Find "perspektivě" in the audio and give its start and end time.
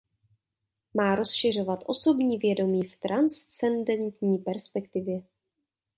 4.37-5.21